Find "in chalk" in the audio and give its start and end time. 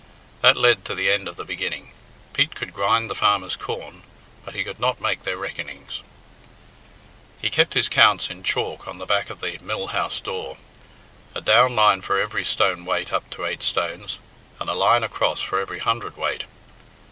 8.31-8.87